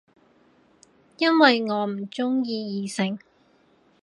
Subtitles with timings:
[1.19, 3.19] 因為我唔鍾意異性